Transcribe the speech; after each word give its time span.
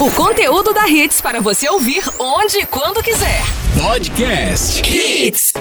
O 0.00 0.12
conteúdo 0.12 0.72
da 0.72 0.88
Hits 0.88 1.20
para 1.20 1.40
você 1.40 1.68
ouvir 1.68 2.04
onde 2.20 2.58
e 2.58 2.66
quando 2.66 3.02
quiser. 3.02 3.42
Podcast 3.82 4.80
Hits. 4.88 5.52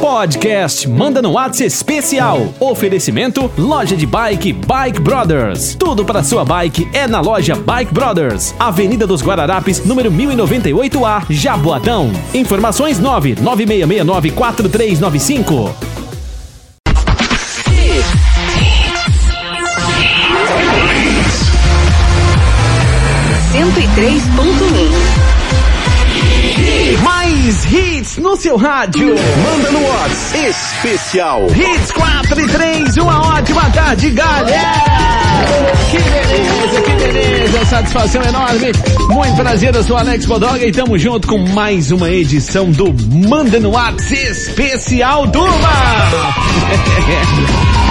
Podcast 0.00 0.88
Manda 0.88 1.22
no 1.22 1.34
Whats 1.34 1.60
especial. 1.60 2.52
Oferecimento 2.58 3.48
Loja 3.56 3.96
de 3.96 4.04
Bike 4.04 4.52
Bike 4.52 5.00
Brothers. 5.00 5.76
Tudo 5.76 6.04
para 6.04 6.24
sua 6.24 6.44
bike 6.44 6.88
é 6.92 7.06
na 7.06 7.20
loja 7.20 7.54
Bike 7.54 7.94
Brothers. 7.94 8.56
Avenida 8.58 9.06
dos 9.06 9.22
Guararapes, 9.22 9.84
número 9.84 10.10
1098A, 10.10 11.24
Jaboatão. 11.30 12.10
Informações 12.34 12.98
99669 12.98 14.32
4395. 23.76 23.76
Cento 23.76 23.80
e 23.80 23.88
três 23.94 24.22
ponto 24.28 24.64
um. 24.64 24.90
Mais 27.02 27.64
hits 27.66 27.95
no 28.18 28.36
seu 28.36 28.56
rádio. 28.56 29.08
Manda 29.08 29.70
no 29.72 29.82
Whats 29.86 30.34
especial. 30.34 31.46
Hits 31.48 31.90
4 31.90 32.40
e 32.40 32.46
3, 32.46 32.96
uma 32.98 33.36
ótima 33.36 33.68
tarde, 33.70 34.10
galera! 34.10 34.72
Que 35.90 35.98
beleza, 35.98 36.82
que 36.82 36.92
beleza, 36.92 37.64
satisfação 37.64 38.22
enorme. 38.22 38.72
Muito 39.08 39.36
prazer, 39.36 39.74
eu 39.74 39.82
sou 39.82 39.96
Alex 39.96 40.24
Bodoga 40.24 40.64
e 40.64 40.70
estamos 40.70 41.02
junto 41.02 41.26
com 41.26 41.38
mais 41.38 41.90
uma 41.90 42.08
edição 42.08 42.70
do 42.70 42.94
Manda 43.28 43.58
no 43.58 43.72
Whats 43.72 44.10
especial 44.12 45.28
Turma! 45.28 45.72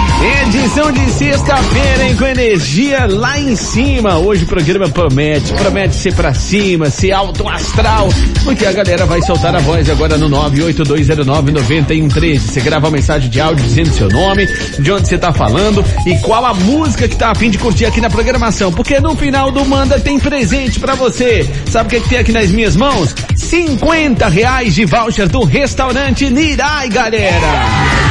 Edição 0.46 0.90
de 0.90 1.10
sexta-feira, 1.10 2.04
hein, 2.04 2.16
com 2.16 2.24
energia 2.24 3.04
lá 3.06 3.38
em 3.38 3.54
cima. 3.54 4.16
Hoje 4.16 4.44
o 4.44 4.46
programa 4.46 4.88
promete, 4.88 5.52
promete 5.52 5.94
ser 5.94 6.14
pra 6.14 6.32
cima, 6.32 6.88
ser 6.88 7.12
alto 7.12 7.46
astral, 7.46 8.08
porque 8.42 8.64
a 8.64 8.72
galera 8.72 9.04
vai 9.04 9.20
soltar 9.20 9.54
a 9.54 9.58
voz 9.58 9.88
agora 9.90 10.05
no 10.16 10.30
982099113. 10.30 12.38
Você 12.38 12.60
grava 12.60 12.86
uma 12.86 12.92
mensagem 12.92 13.28
de 13.28 13.40
áudio 13.40 13.64
dizendo 13.64 13.90
seu 13.90 14.08
nome, 14.08 14.46
de 14.78 14.92
onde 14.92 15.08
você 15.08 15.18
tá 15.18 15.32
falando 15.32 15.84
e 16.06 16.16
qual 16.18 16.44
a 16.44 16.54
música 16.54 17.08
que 17.08 17.16
tá 17.16 17.30
a 17.30 17.34
fim 17.34 17.50
de 17.50 17.58
curtir 17.58 17.86
aqui 17.86 18.00
na 18.00 18.08
programação, 18.08 18.72
porque 18.72 19.00
no 19.00 19.16
final 19.16 19.50
do 19.50 19.64
Manda 19.64 19.98
tem 19.98 20.18
presente 20.18 20.78
pra 20.78 20.94
você. 20.94 21.48
Sabe 21.70 21.86
o 21.86 21.90
que, 21.90 21.96
é 21.96 22.00
que 22.00 22.08
tem 22.08 22.18
aqui 22.18 22.32
nas 22.32 22.50
minhas 22.50 22.76
mãos? 22.76 23.14
50 23.34 24.28
reais 24.28 24.74
de 24.74 24.84
voucher 24.84 25.28
do 25.28 25.44
restaurante 25.44 26.30
Nirai, 26.30 26.88
galera! 26.88 28.05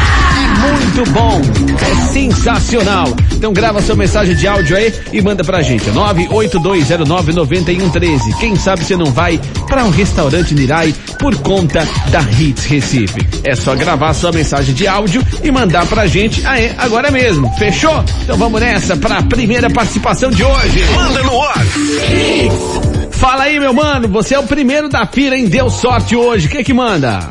Muito 0.55 1.11
bom. 1.11 1.41
É 1.81 1.95
sensacional. 2.11 3.07
Então 3.33 3.53
grava 3.53 3.81
sua 3.81 3.95
mensagem 3.95 4.35
de 4.35 4.47
áudio 4.47 4.75
aí 4.77 4.93
e 5.11 5.21
manda 5.21 5.43
pra 5.43 5.61
gente. 5.61 5.85
982099113. 5.91 8.37
Quem 8.39 8.55
sabe 8.55 8.83
você 8.83 8.95
não 8.95 9.07
vai 9.07 9.39
para 9.67 9.83
um 9.83 9.89
restaurante 9.89 10.53
Nirai 10.53 10.93
por 11.19 11.35
conta 11.37 11.87
da 12.09 12.21
Hits 12.21 12.65
Recife. 12.65 13.27
É 13.43 13.55
só 13.55 13.75
gravar 13.75 14.13
sua 14.13 14.31
mensagem 14.31 14.73
de 14.73 14.87
áudio 14.87 15.21
e 15.43 15.51
mandar 15.51 15.85
pra 15.87 16.07
gente 16.07 16.45
aí 16.45 16.71
agora 16.77 17.11
mesmo. 17.11 17.51
Fechou? 17.57 18.03
Então 18.23 18.37
vamos 18.37 18.61
nessa 18.61 18.95
para 18.97 19.17
a 19.19 19.23
primeira 19.23 19.69
participação 19.69 20.29
de 20.31 20.43
hoje. 20.43 20.83
Manda 20.95 21.23
no 21.23 21.37
Whats. 21.37 21.75
Fala 23.11 23.43
aí, 23.43 23.59
meu 23.59 23.73
mano. 23.73 24.07
Você 24.09 24.35
é 24.35 24.39
o 24.39 24.43
primeiro 24.43 24.89
da 24.89 25.05
fila, 25.05 25.35
hein? 25.35 25.47
Deu 25.47 25.69
sorte 25.69 26.15
hoje. 26.15 26.47
O 26.47 26.49
que 26.49 26.63
que 26.63 26.73
manda? 26.73 27.29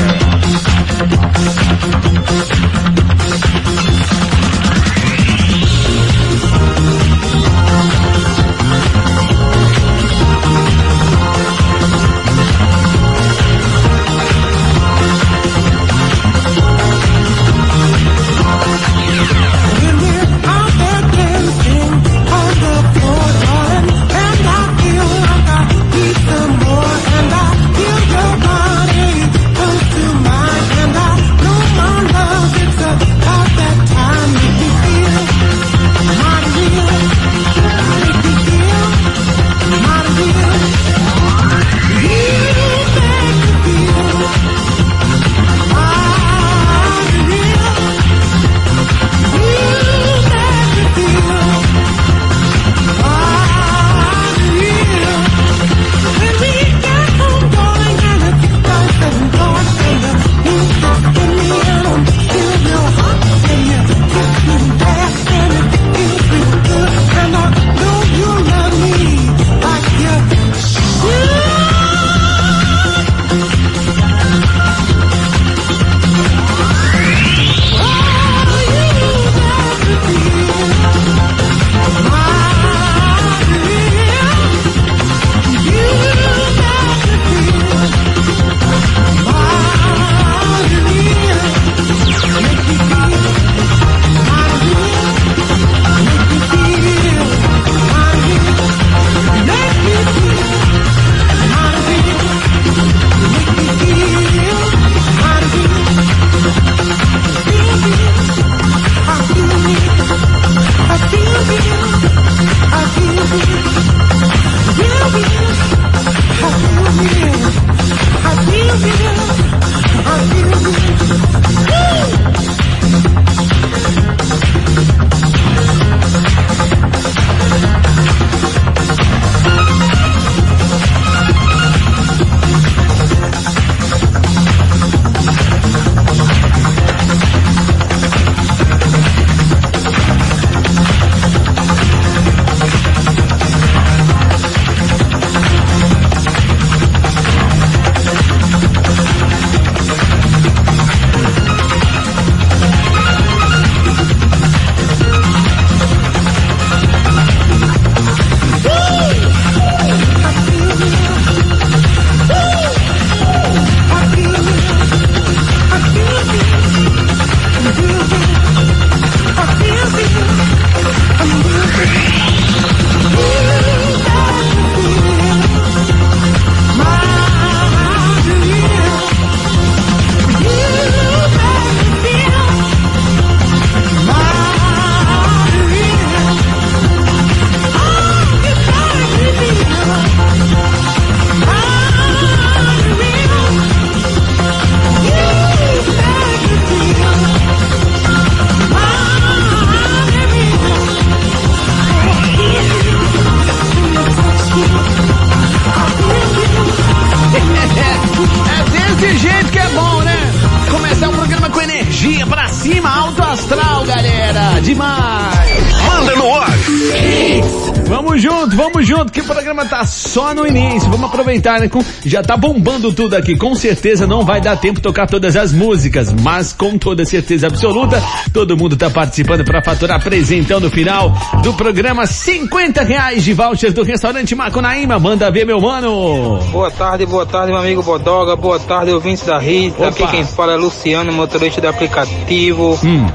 Início. 221.30 221.42
Vamos 221.42 221.46
aproveitar? 221.48 221.68
Com- 221.68 221.84
já 222.04 222.22
tá 222.22 222.36
bombando 222.36 222.92
tudo 222.92 223.14
aqui. 223.14 223.36
Com 223.36 223.54
certeza 223.54 224.06
não 224.06 224.24
vai 224.24 224.40
dar 224.40 224.56
tempo 224.56 224.76
de 224.76 224.82
tocar 224.82 225.06
todas 225.06 225.36
as 225.36 225.52
músicas, 225.52 226.12
mas 226.12 226.52
com 226.52 226.76
toda 226.78 227.04
certeza 227.04 227.46
absoluta, 227.46 228.02
todo 228.32 228.56
mundo 228.56 228.76
tá 228.76 228.90
participando 228.90 229.44
para 229.44 229.62
faturar 229.62 230.02
presentão 230.02 230.60
no 230.60 230.70
final 230.70 231.12
do 231.42 231.52
programa. 231.54 232.06
50 232.06 232.82
reais 232.82 233.22
de 233.24 233.32
voucher 233.32 233.72
do 233.72 233.82
restaurante 233.82 234.34
Macunaíma. 234.34 234.98
Manda 234.98 235.30
ver, 235.30 235.44
meu 235.44 235.60
mano. 235.60 236.38
Boa 236.50 236.70
tarde, 236.70 237.06
boa 237.06 237.26
tarde, 237.26 237.52
meu 237.52 237.60
amigo 237.60 237.82
Bodoga. 237.82 238.34
Boa 238.36 238.58
tarde, 238.58 238.92
ouvintes 238.92 239.24
da 239.24 239.38
Rita. 239.38 239.88
Opa. 239.88 239.88
Aqui 239.88 240.06
quem 240.08 240.24
fala 240.24 240.52
é 240.52 240.56
Luciano, 240.56 241.12
motorista 241.12 241.60
do 241.60 241.68
aplicativo. 241.68 242.78
Hum. 242.84 243.06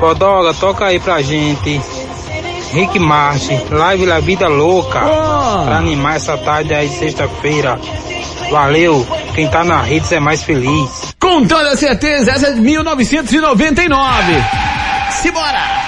Bodoga, 0.00 0.52
toca 0.54 0.86
aí 0.86 0.98
pra 0.98 1.20
gente. 1.22 1.80
Rick 2.72 2.98
Martin, 2.98 3.60
Live 3.70 4.06
La 4.06 4.20
Vida 4.20 4.48
Louca. 4.48 5.00
Ó. 5.04 5.64
Pra 5.64 5.78
animar 5.78 6.16
essa 6.16 6.36
tarde 6.36 6.74
aí 6.74 6.88
de 6.88 6.98
sexta-feira. 6.98 7.78
Valeu, 8.50 9.06
quem 9.34 9.48
tá 9.48 9.64
na 9.64 9.88
Hits 9.88 10.12
é 10.12 10.20
mais 10.20 10.42
feliz. 10.42 11.14
Com 11.20 11.44
toda 11.46 11.76
certeza, 11.76 12.32
essa 12.32 12.48
é 12.48 12.52
de 12.52 12.60
1999. 12.60 14.44
Simbora! 15.10 15.85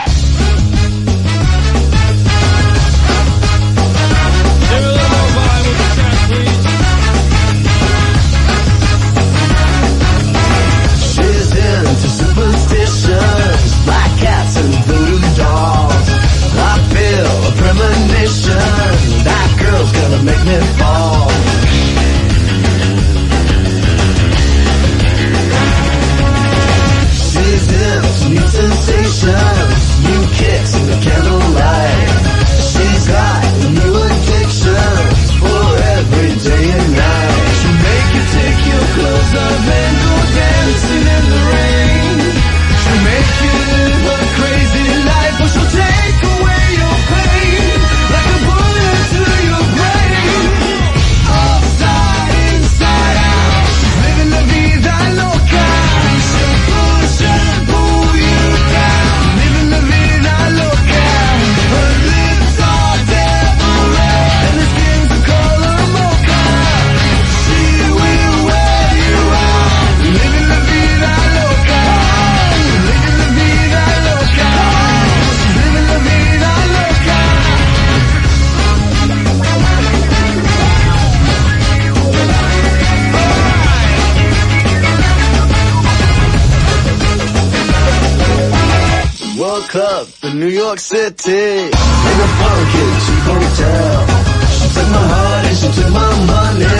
Up 89.75 90.09
in 90.23 90.41
New 90.41 90.49
York 90.49 90.79
City 90.81 91.31
in 91.31 91.69
a 91.69 92.29
funky 92.39 92.85
cheap 93.05 93.25
hotel. 93.29 94.07
She 94.49 94.67
took 94.75 94.89
my 94.89 95.07
heart 95.13 95.45
and 95.45 95.57
she 95.59 95.69
took 95.69 95.93
my 95.93 96.27
money. 96.27 96.78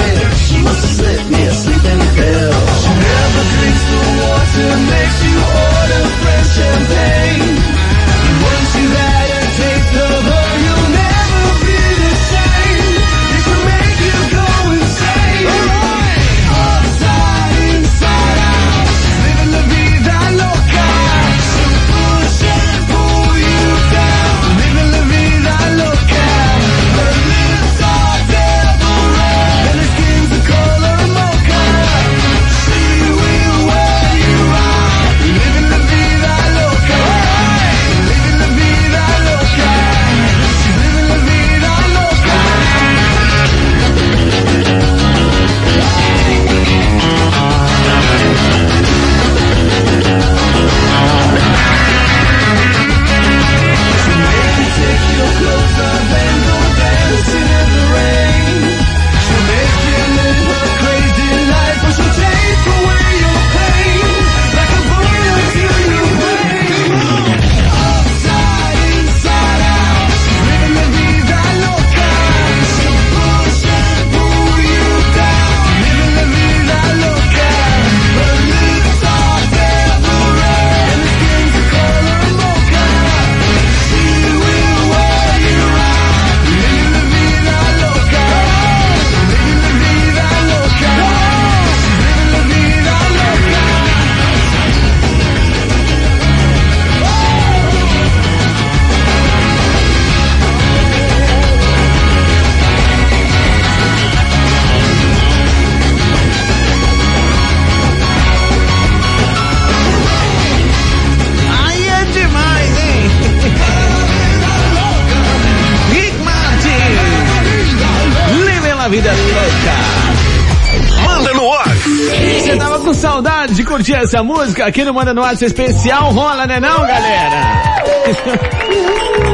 Música? 124.59 124.67
Aqui 124.67 124.85
no 124.85 124.93
Manda 124.93 125.15
no 125.15 125.23
Ar 125.23 125.35
especial 125.35 126.11
rola, 126.13 126.47
né 126.47 126.61
não, 126.61 126.81
galera? 126.81 127.41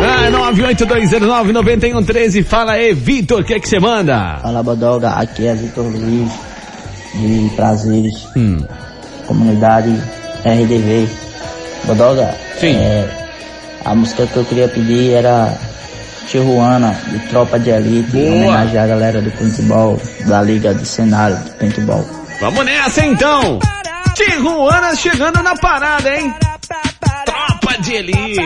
ah, 0.05 0.31
982099113, 0.53 2.45
fala 2.45 2.73
aí, 2.73 2.93
Vitor, 2.93 3.41
o 3.41 3.45
que 3.45 3.55
é 3.55 3.61
que 3.61 3.69
você 3.69 3.81
manda? 3.81 4.39
Fala 4.43 4.63
Bodoga, 4.63 5.11
aqui 5.11 5.47
é 5.47 5.55
Vitor 5.55 5.85
Luiz, 5.85 6.31
de 7.15 7.51
Prazeres, 7.57 8.27
Hum. 8.37 8.59
comunidade 9.27 9.91
RDV. 10.45 11.09
Bodoga, 11.85 12.35
Sim. 12.59 12.75
é, 12.77 13.09
a 13.85 13.95
música 13.95 14.27
que 14.27 14.37
eu 14.37 14.45
queria 14.45 14.69
pedir 14.69 15.13
era 15.13 15.53
Tijuana, 16.29 16.97
de 17.11 17.19
Tropa 17.29 17.59
de 17.59 17.71
Elite, 17.71 18.11
Boa. 18.13 18.31
homenagear 18.35 18.85
a 18.85 18.89
galera 18.89 19.21
do 19.23 19.31
paintball, 19.33 20.01
da 20.27 20.43
Liga 20.43 20.75
de 20.75 20.87
Cenário 20.87 21.37
de 21.39 21.51
Paintball. 21.53 22.05
Vamos 22.41 22.65
nessa 22.65 23.05
então! 23.05 23.59
Tijuana 24.15 24.95
chegando 24.97 25.43
na 25.43 25.55
parada, 25.57 26.17
hein? 26.17 26.33
Tropa 27.25 27.77
de 27.83 27.95
elite. 27.97 28.41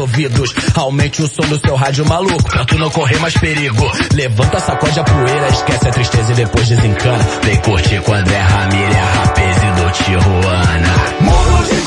ouvidos. 0.00 0.54
Aumente 0.74 1.22
o 1.22 1.28
som 1.28 1.46
do 1.48 1.58
seu 1.58 1.74
rádio 1.76 2.06
maluco, 2.06 2.42
pra 2.44 2.64
tu 2.64 2.78
não 2.78 2.90
correr 2.90 3.18
mais 3.18 3.34
perigo. 3.34 3.90
Levanta, 4.14 4.58
sacode 4.60 4.98
a 4.98 5.04
poeira, 5.04 5.48
esquece 5.48 5.88
a 5.88 5.90
tristeza 5.90 6.32
e 6.32 6.34
depois 6.34 6.68
desencana. 6.68 7.24
Vem 7.42 7.56
curtir 7.58 8.00
com 8.02 8.14
André 8.14 8.38
Ramírez, 8.38 8.96
rapaz 9.14 9.56
e 9.56 9.80
do 9.80 9.90
Tijuana. 9.92 10.94
Mundo 11.20 11.64
de 11.68 11.80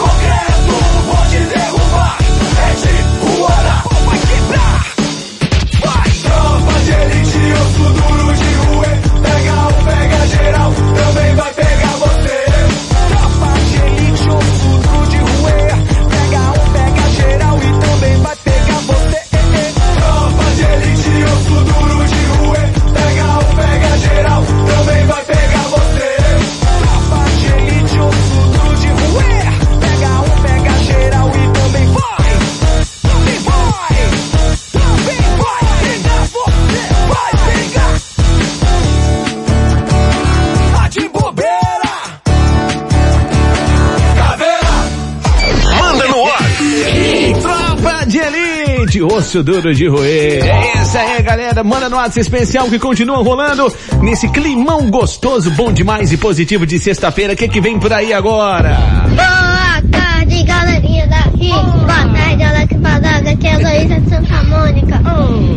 duro 49.42 49.74
de 49.74 49.88
roer. 49.88 50.46
É 50.46 50.82
isso 50.82 50.98
aí, 50.98 51.24
galera. 51.24 51.64
Manda 51.64 51.90
no 51.90 51.98
ato 51.98 52.20
especial 52.20 52.70
que 52.70 52.78
continua 52.78 53.24
rolando 53.24 53.74
nesse 54.02 54.28
climão 54.30 54.92
gostoso, 54.92 55.50
bom 55.52 55.72
demais 55.72 56.12
e 56.12 56.18
positivo 56.18 56.66
de 56.66 56.78
sexta-feira. 56.78 57.34
O 57.34 57.36
que 57.36 57.48
que 57.48 57.62
vem 57.62 57.80
por 57.80 57.92
aí 57.94 58.14
agora? 58.14 58.78
Boa 59.16 59.82
tarde, 59.92 60.44
galerinha 60.44 61.08
da 61.08 61.24
FIC. 61.32 61.52
Oh. 61.52 61.64
Boa 61.80 62.08
tarde, 62.14 62.44
Alex 62.44 62.76
Padada. 62.82 63.30
Aqui 63.32 63.48
é 63.48 63.54
a 63.54 63.58
Luísa 63.58 64.00
de 64.02 64.10
Santa 64.10 64.44
Mônica. 64.44 65.02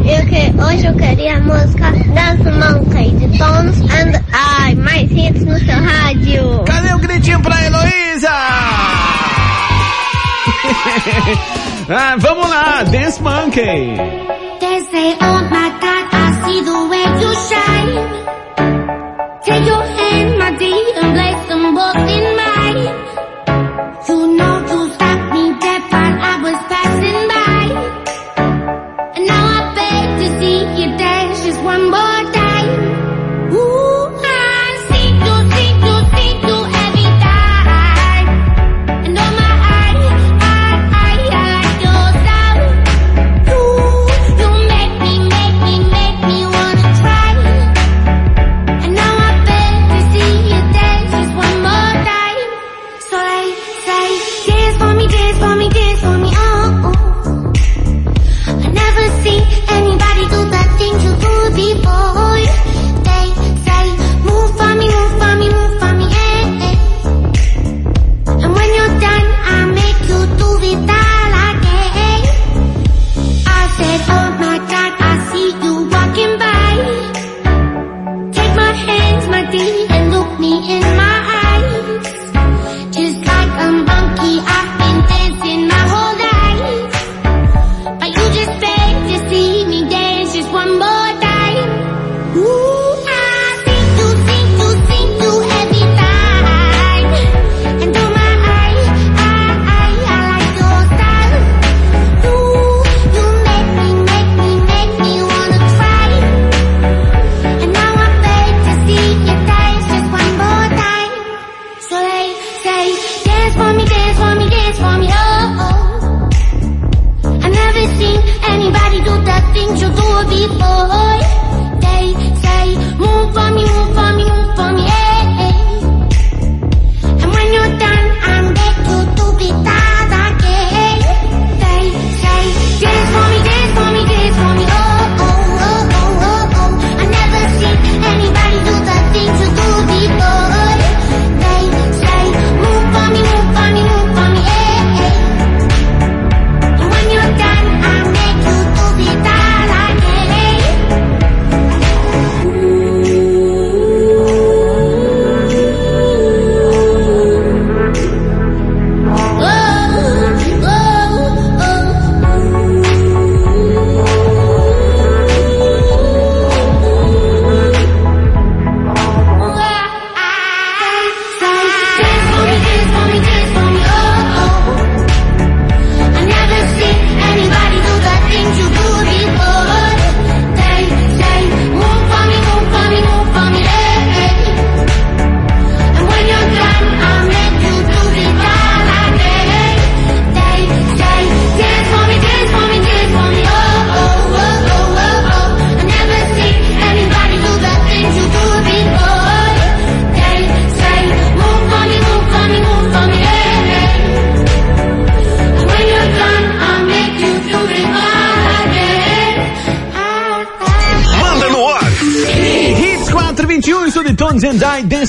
Eu 0.06 0.24
que, 0.26 0.52
hoje 0.62 0.86
eu 0.86 0.94
queria 0.94 1.36
a 1.36 1.40
música 1.40 1.90
das 2.14 2.38
Monkey 2.54 3.10
de 3.16 3.38
Tones 3.38 3.80
and 3.90 4.22
I. 4.32 4.76
Mais 4.76 5.10
hits 5.10 5.44
no 5.44 5.58
seu 5.58 5.82
rádio. 5.82 6.62
Cadê 6.64 6.92
o 6.92 6.96
um 6.96 7.00
gritinho 7.00 7.40
pra 7.40 7.64
Heloísa? 7.64 8.30
Ah, 11.88 12.16
vamos 12.18 12.48
lá, 12.48 12.82
Dance 12.84 13.22
Monkey. 13.22 13.96
They 14.60 14.80
say, 14.90 15.14
oh 15.20 15.48
my 15.50 15.70
God, 15.80 16.08
I 16.12 16.42
see 16.44 16.60
the 16.62 16.78
way 16.90 17.06
you 17.22 17.32
shine. 17.46 17.94
Take 19.44 19.66
your 19.66 19.95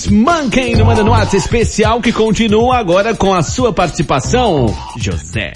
Monkey 0.09 0.75
no 0.75 0.85
Manda 0.85 1.03
no 1.03 1.13
especial 1.33 2.01
que 2.01 2.13
continua 2.13 2.77
agora 2.77 3.13
com 3.13 3.33
a 3.33 3.43
sua 3.43 3.73
participação, 3.73 4.73
José. 4.95 5.53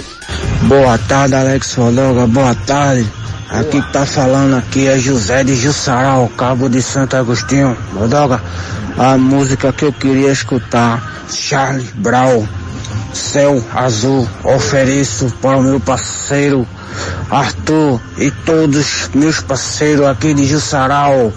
Boa 0.63 0.97
tarde, 0.97 1.35
Alex 1.35 1.73
Fodoga, 1.73 2.27
boa 2.27 2.53
tarde. 2.53 3.07
Aqui 3.49 3.81
que 3.81 3.93
tá 3.93 4.05
falando 4.05 4.55
aqui 4.55 4.87
é 4.87 4.97
José 4.97 5.43
de 5.43 5.55
Jussaral, 5.55 6.29
Cabo 6.37 6.69
de 6.69 6.81
Santo 6.81 7.15
Agostinho. 7.15 7.77
Fodoga, 7.93 8.41
a 8.97 9.17
música 9.17 9.71
que 9.71 9.85
eu 9.85 9.93
queria 9.93 10.31
escutar, 10.31 11.25
Charlie 11.29 11.87
Brown, 11.95 12.45
Céu 13.13 13.63
Azul, 13.73 14.27
ofereço 14.43 15.31
para 15.41 15.57
o 15.57 15.63
meu 15.63 15.79
parceiro 15.79 16.67
Arthur 17.29 18.01
e 18.17 18.29
todos 18.31 19.09
meus 19.13 19.39
parceiros 19.39 20.05
aqui 20.05 20.33
de 20.33 20.45
Jussaral. 20.45 21.31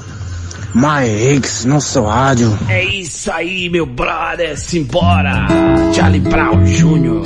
My 0.74 1.06
Hicks 1.06 1.64
no 1.64 1.80
seu 1.80 2.04
rádio. 2.04 2.58
É 2.68 2.84
isso 2.84 3.30
aí, 3.30 3.68
meu 3.68 3.86
brother, 3.86 4.58
simbora! 4.58 5.46
Charlie 5.94 6.20
Brown 6.20 6.64
Jr., 6.64 7.22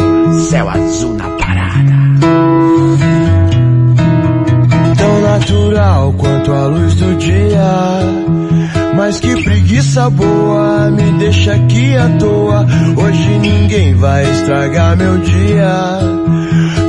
céu 0.50 0.68
azul 0.68 1.14
na 1.14 1.30
parada. 1.30 1.98
tão 4.98 5.20
natural 5.22 6.12
quanto 6.18 6.52
a 6.52 6.66
luz 6.66 6.94
do 6.96 7.16
dia. 7.16 8.38
Mas 8.94 9.20
que 9.20 9.42
preguiça 9.42 10.10
boa, 10.10 10.90
me 10.90 11.18
deixa 11.18 11.54
aqui 11.54 11.96
à 11.96 12.08
toa. 12.18 12.66
Hoje 12.96 13.38
ninguém 13.38 13.94
vai 13.94 14.28
estragar 14.30 14.96
meu 14.96 15.18
dia. 15.18 16.00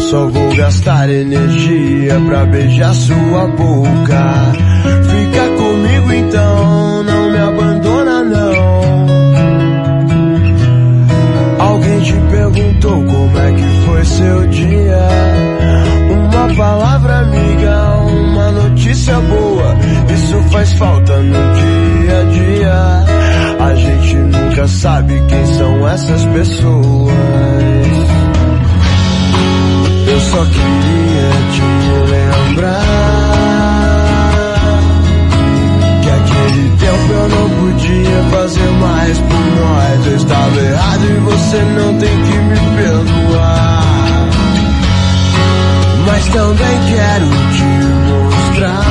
Só 0.10 0.28
vou 0.28 0.56
gastar 0.56 1.10
energia 1.10 2.20
pra 2.28 2.46
beijar 2.46 2.94
sua 2.96 3.48
boca. 3.48 4.99
Perguntou 12.60 13.04
como 13.06 13.38
é 13.38 13.52
que 13.54 13.86
foi 13.86 14.06
seu 14.06 14.48
dia? 14.48 15.08
Uma 16.12 16.56
palavra 16.56 17.20
amiga, 17.20 17.98
uma 17.98 18.52
notícia 18.52 19.20
boa. 19.22 19.76
Isso 20.14 20.42
faz 20.52 20.74
falta 20.74 21.18
no 21.18 21.54
dia 21.54 22.20
a 22.20 22.24
dia. 22.24 23.06
A 23.60 23.76
gente 23.76 24.16
nunca 24.16 24.68
sabe 24.68 25.22
quem 25.28 25.46
são 25.58 25.88
essas 25.88 26.26
pessoas. 26.26 27.14
Eu 30.08 30.20
só 30.20 30.46
queria 30.46 31.30
te 31.54 31.62
lembrar 32.12 32.84
que 36.02 36.10
aquele 36.10 36.70
tempo 36.78 37.14
eu 37.14 37.30
não 37.30 37.50
podia 37.50 38.24
fazer 38.32 38.72
mais 38.72 39.18
por. 39.20 39.49
Eu 40.10 40.16
estava 40.16 40.60
errado 40.60 41.06
e 41.06 41.20
você 41.20 41.58
não 41.58 41.98
tem 42.00 42.24
que 42.24 42.38
me 42.38 42.56
perdoar. 42.76 44.30
Mas 46.08 46.28
também 46.30 46.80
quero 46.88 47.28
te 47.54 47.64
mostrar 48.10 48.86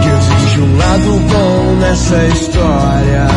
que 0.00 0.08
existe 0.08 0.60
um 0.60 0.76
lado 0.78 1.20
bom 1.30 1.76
nessa 1.80 2.26
história. 2.28 3.28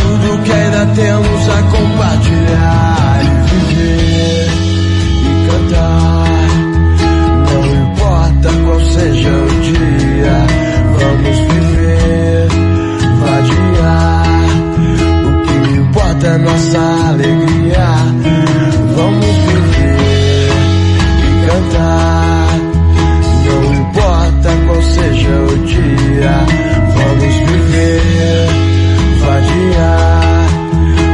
Tudo 0.00 0.42
que 0.44 0.52
ainda 0.52 0.86
temos 0.94 1.48
a 1.48 1.62
compartilhar 1.64 3.20
e 3.24 3.28
viver 3.50 4.50
e 5.22 5.48
cantar. 5.50 6.26
Não 7.50 7.62
importa 7.90 8.48
qual 8.64 8.80
seja 8.80 9.30
o 9.30 9.48
dia, 9.62 10.46
vamos 11.00 11.45
nossa 16.38 16.78
alegria. 17.08 17.86
Vamos 18.94 19.26
viver 19.26 20.50
e 21.22 21.46
cantar. 21.46 22.48
Não 23.46 23.74
importa 23.74 24.48
qual 24.66 24.82
seja 24.82 25.30
o 25.30 25.58
dia, 25.66 26.46
vamos 26.94 27.34
viver, 27.50 28.48
vadiar. 29.20 30.48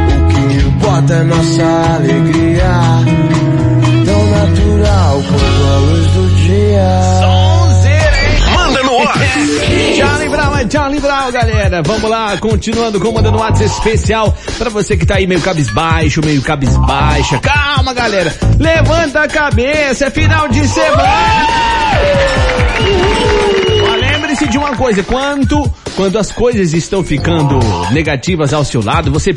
O 0.08 0.28
que 0.28 0.66
importa 0.66 1.14
é 1.14 1.22
nossa 1.24 1.94
alegria. 1.94 2.41
Brown, 11.22 11.30
galera. 11.30 11.82
Vamos 11.82 12.10
lá, 12.10 12.36
continuando 12.38 12.98
com 12.98 13.08
o 13.08 13.14
Manda 13.14 13.30
no 13.30 13.38
WhatsApp 13.38 13.70
especial 13.70 14.36
pra 14.58 14.68
você 14.70 14.96
que 14.96 15.06
tá 15.06 15.16
aí 15.16 15.26
meio 15.26 15.40
cabisbaixo, 15.40 16.20
meio 16.24 16.42
cabisbaixa. 16.42 17.38
Calma, 17.38 17.94
galera. 17.94 18.34
Levanta 18.58 19.22
a 19.22 19.28
cabeça, 19.28 20.06
é 20.06 20.10
final 20.10 20.48
de 20.48 20.66
semana. 20.66 21.02
Lembre-se 24.00 24.48
de 24.48 24.58
uma 24.58 24.74
coisa, 24.74 25.02
quando, 25.04 25.70
quando 25.94 26.18
as 26.18 26.32
coisas 26.32 26.72
estão 26.72 27.04
ficando 27.04 27.60
negativas 27.92 28.52
ao 28.52 28.64
seu 28.64 28.82
lado, 28.82 29.12
você 29.12 29.32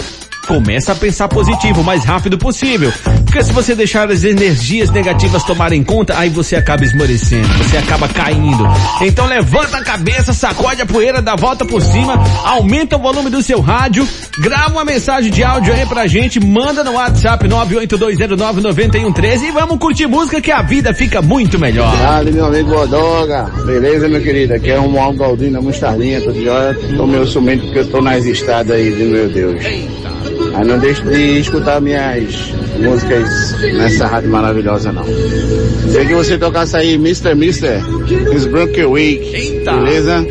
começa 0.45 0.91
a 0.91 0.95
pensar 0.95 1.27
positivo 1.27 1.81
o 1.81 1.83
mais 1.83 2.03
rápido 2.03 2.37
possível. 2.37 2.91
Porque 3.25 3.43
se 3.43 3.51
você 3.51 3.75
deixar 3.75 4.09
as 4.11 4.23
energias 4.23 4.89
negativas 4.89 5.43
tomarem 5.43 5.83
conta, 5.83 6.17
aí 6.17 6.29
você 6.29 6.55
acaba 6.55 6.83
esmorecendo, 6.83 7.47
você 7.57 7.77
acaba 7.77 8.07
caindo. 8.07 8.63
Então 9.01 9.25
levanta 9.25 9.77
a 9.77 9.83
cabeça, 9.83 10.33
sacode 10.33 10.81
a 10.81 10.85
poeira, 10.85 11.21
dá 11.21 11.35
volta 11.35 11.65
por 11.65 11.81
cima, 11.81 12.21
aumenta 12.43 12.95
o 12.95 12.99
volume 12.99 13.29
do 13.29 13.41
seu 13.41 13.59
rádio, 13.59 14.07
grava 14.39 14.71
uma 14.71 14.85
mensagem 14.85 15.31
de 15.31 15.43
áudio 15.43 15.73
aí 15.73 15.85
pra 15.85 16.07
gente, 16.07 16.39
manda 16.39 16.83
no 16.83 16.93
WhatsApp 16.93 17.47
982099113 17.47 19.43
e 19.43 19.51
vamos 19.51 19.77
curtir 19.77 20.07
música 20.07 20.41
que 20.41 20.51
a 20.51 20.61
vida 20.61 20.93
fica 20.93 21.21
muito 21.21 21.59
melhor. 21.59 21.87
Obrigado, 21.87 22.31
meu 22.31 22.45
amigo 22.45 22.69
Bodoga. 22.69 23.51
Beleza, 23.65 24.07
meu 24.07 24.21
querido? 24.21 24.53
Aqui 24.53 24.71
é 24.71 24.79
um 24.79 24.95
Galdinho 25.15 25.53
da 25.53 25.61
Mostardinha, 25.61 26.21
tô 26.21 26.31
de 26.31 26.47
olho. 26.47 26.97
Tô 26.97 27.05
meio 27.05 27.25
sumido 27.25 27.63
porque 27.63 27.79
eu 27.79 27.87
tô 27.89 28.01
nas 28.01 28.25
estradas 28.25 28.75
aí, 28.75 28.89
meu 28.91 29.29
Deus. 29.29 29.63
Aí 30.55 30.65
não 30.65 30.79
deixe 30.79 31.01
de 31.03 31.39
escutar 31.39 31.81
minhas 31.81 32.53
músicas 32.79 33.61
nessa 33.73 34.07
rádio 34.07 34.29
maravilhosa, 34.29 34.91
não. 34.91 35.03
Sei 35.91 36.05
que 36.05 36.13
você 36.13 36.37
tocasse 36.37 36.77
aí 36.77 36.93
Mr. 36.93 37.35
Mister, 37.35 37.81
His 38.33 38.45
Broken 38.45 38.85
Week, 38.85 39.61
beleza? 39.65 40.25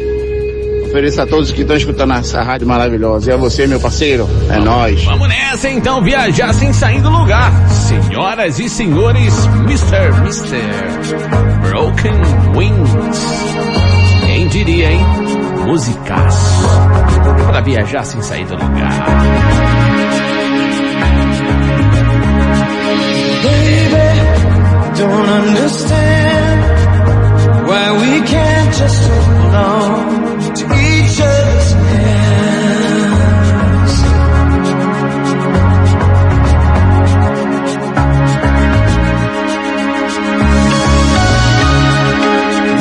Ofereço 0.86 1.20
a 1.20 1.26
todos 1.26 1.50
que 1.50 1.62
estão 1.62 1.76
escutando 1.76 2.14
essa 2.14 2.40
rádio 2.42 2.68
maravilhosa. 2.68 3.30
E 3.30 3.34
a 3.34 3.36
você, 3.36 3.66
meu 3.66 3.80
parceiro, 3.80 4.28
é 4.48 4.58
nóis. 4.58 5.02
Vamos 5.04 5.28
nessa 5.28 5.68
então, 5.68 6.02
viajar 6.02 6.54
sem 6.54 6.72
sair 6.72 7.02
do 7.02 7.10
lugar. 7.10 7.52
Senhoras 7.68 8.58
e 8.60 8.68
senhores, 8.68 9.34
Mr. 9.64 10.20
Mister 10.22 10.60
Broken 11.68 12.14
Wings. 12.56 13.26
Quem 14.24 14.48
diria, 14.48 14.92
hein? 14.92 15.00
Musicaço. 15.66 16.62
Para 17.46 17.60
viajar 17.60 18.04
sem 18.04 18.22
sair 18.22 18.46
do 18.46 18.54
lugar. 18.54 19.93
Don't 24.96 25.28
understand 25.28 26.58
why 27.68 27.84
we 28.00 28.20
can't 28.26 28.74
just 28.74 29.02
hold 29.10 29.54
on 29.54 30.54
to 30.54 30.64
each 30.64 31.20
other's 31.20 31.72
hands. 31.72 33.04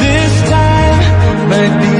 This 0.04 0.34
time 0.50 1.50
might 1.50 1.76
be 1.82 1.93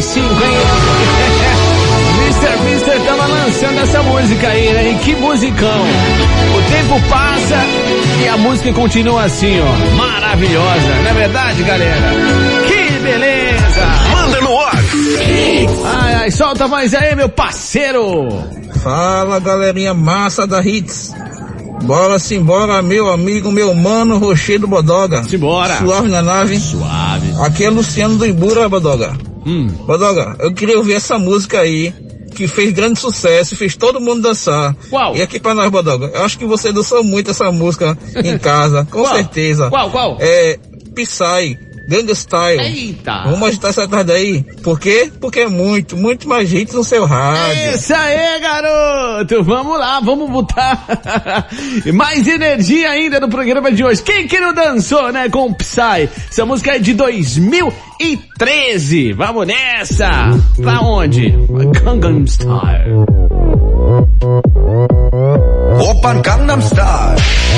1985, 0.00 0.44
hein? 0.44 1.60
Mr. 2.20 2.56
Mister 2.64 3.00
tava 3.04 3.26
lançando 3.26 3.80
essa 3.80 4.02
música 4.02 4.48
aí, 4.48 4.72
né? 4.72 4.92
E 4.92 4.94
que 4.96 5.14
musicão! 5.16 5.82
O 6.56 6.70
tempo 6.70 7.08
passa 7.08 7.56
e 8.22 8.28
a 8.28 8.36
música 8.38 8.72
continua 8.72 9.24
assim, 9.24 9.58
ó, 9.60 9.96
maravilhosa, 9.96 10.88
não 11.02 11.10
é 11.10 11.14
verdade, 11.14 11.62
galera? 11.62 12.12
Que 12.66 12.98
beleza! 13.00 13.86
Manda 14.12 14.40
no 14.40 14.58
ar. 14.58 14.72
Ai, 15.84 16.14
ai, 16.14 16.30
solta 16.30 16.66
mais 16.66 16.94
aí, 16.94 17.14
meu 17.14 17.28
parceiro! 17.28 18.28
Fala 18.82 19.38
galerinha 19.38 19.92
massa 19.92 20.46
da 20.46 20.62
Hits. 20.62 21.12
Bora 21.82 22.18
simbora, 22.18 22.82
meu 22.82 23.10
amigo, 23.10 23.50
meu 23.50 23.74
mano, 23.74 24.18
Rochedo 24.18 24.66
Bodoga. 24.66 25.24
Simbora. 25.24 25.78
Suave 25.78 26.08
na 26.08 26.22
nave. 26.22 26.58
Suave. 26.60 27.32
Aqui 27.42 27.64
é 27.64 27.70
Luciano 27.70 28.16
do 28.16 28.26
Ibura, 28.26 28.68
Bodoga. 28.68 29.29
Hum. 29.46 29.68
Bodoga, 29.86 30.36
eu 30.40 30.52
queria 30.52 30.76
ouvir 30.78 30.94
essa 30.94 31.18
música 31.18 31.60
aí, 31.60 31.92
que 32.34 32.46
fez 32.46 32.72
grande 32.72 32.98
sucesso, 33.00 33.56
fez 33.56 33.76
todo 33.76 34.00
mundo 34.00 34.22
dançar. 34.22 34.74
Qual? 34.88 35.16
E 35.16 35.22
aqui 35.22 35.38
pra 35.40 35.54
nós, 35.54 35.70
Bodoga, 35.70 36.10
eu 36.14 36.22
acho 36.24 36.38
que 36.38 36.44
você 36.44 36.72
dançou 36.72 37.02
muito 37.02 37.30
essa 37.30 37.50
música 37.50 37.96
em 38.24 38.36
casa, 38.38 38.86
com 38.90 39.02
Qual? 39.02 39.14
certeza. 39.14 39.68
Qual, 39.70 39.90
qual? 39.90 40.16
É, 40.20 40.58
Psy, 40.94 41.58
Gangnam 41.90 42.14
Style. 42.14 42.60
Eita! 42.60 43.24
Vamos 43.24 43.48
agitar 43.48 43.70
essa 43.70 43.88
tarde 43.88 44.12
aí. 44.12 44.44
Por 44.62 44.78
quê? 44.78 45.10
Porque 45.20 45.40
é 45.40 45.48
muito, 45.48 45.96
muito 45.96 46.28
mais 46.28 46.48
gente 46.48 46.72
no 46.72 46.84
seu 46.84 47.04
rádio. 47.04 47.74
Isso 47.74 47.92
aí, 47.92 48.38
garoto! 48.40 49.42
Vamos 49.42 49.76
lá, 49.76 49.98
vamos 49.98 50.30
botar 50.30 50.86
mais 51.92 52.28
energia 52.28 52.90
ainda 52.90 53.18
no 53.18 53.28
programa 53.28 53.72
de 53.72 53.84
hoje. 53.84 54.04
Quem 54.04 54.28
que 54.28 54.38
não 54.38 54.54
dançou, 54.54 55.10
né, 55.10 55.28
com 55.28 55.52
Psy? 55.52 56.08
Essa 56.30 56.46
música 56.46 56.76
é 56.76 56.78
de 56.78 56.94
2013. 56.94 59.12
Vamos 59.14 59.48
nessa! 59.48 60.08
Pra 60.62 60.80
onde? 60.82 61.30
Gangnam 61.82 62.24
Style. 62.24 63.04
Opa, 65.80 66.14
Gangnam 66.14 66.60
Style. 66.60 67.39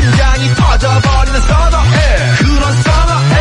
심장이 0.00 0.54
터져버리는 0.54 1.40
선어해 1.42 2.36
그런 2.38 2.82
선어해 2.82 3.40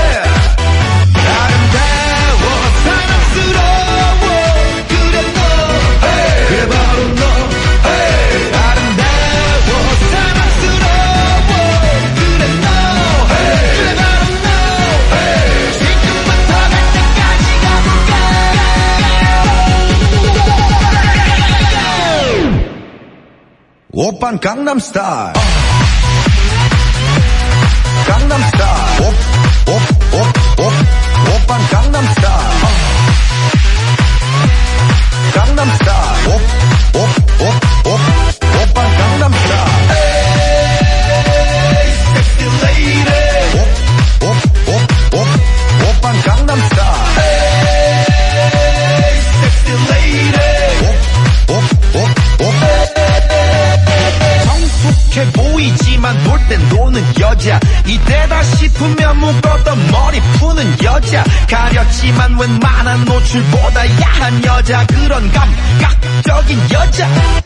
오빤 23.91 24.39
강남스타일 24.39 25.48
강남스타일. 28.09 29.01
옵옵옵옵 29.67 30.73
오빤 31.29 31.67
강남스타일. 31.69 32.49
강남스타일 35.35 36.58
이때다 57.89 58.43
싶으면 58.43 59.17
묶었던 59.17 59.91
머리 59.91 60.21
푸는 60.37 60.83
여자. 60.83 61.23
가렸지만 61.49 62.39
웬만한 62.39 63.03
노출보다 63.05 64.01
야한 64.01 64.45
여자. 64.45 64.85
그런 64.85 65.31
감각적인 65.31 66.59
여자 66.71 67.38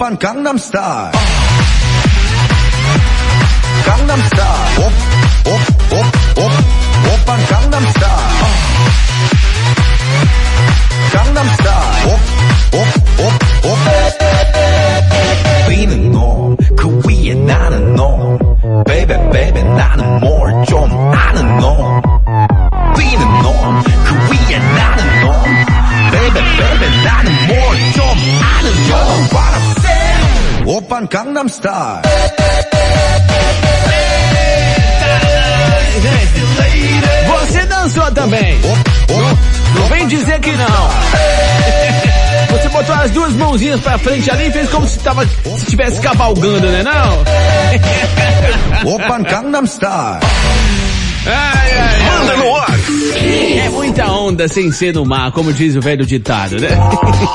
오빤 0.00 0.18
강남스타일 0.18 1.29
Gangnam 31.41 31.49
Style. 31.49 32.01
Você 37.27 37.65
dançou 37.65 38.11
também. 38.11 38.59
Não 39.75 39.85
vem 39.87 40.07
dizer 40.07 40.39
que 40.39 40.51
não. 40.51 40.67
Você 42.51 42.69
botou 42.69 42.93
as 42.93 43.11
duas 43.11 43.33
mãozinhas 43.33 43.81
pra 43.81 43.97
frente 43.97 44.29
ali 44.29 44.47
e 44.47 44.51
fez 44.51 44.69
como 44.69 44.87
se 44.87 44.99
tava, 44.99 45.25
se 45.25 45.55
estivesse 45.55 45.99
cavalgando, 46.01 46.67
né 46.67 46.83
não? 46.83 47.23
Opa, 48.93 49.17
Gangnam 49.19 49.65
Style. 49.65 50.19
Ah 51.23 51.60
muita 53.91 54.09
onda 54.09 54.47
sem 54.47 54.71
ser 54.71 54.93
no 54.93 55.05
mar, 55.05 55.33
como 55.33 55.51
diz 55.51 55.75
o 55.75 55.81
velho 55.81 56.05
ditado, 56.05 56.57
né? 56.57 56.69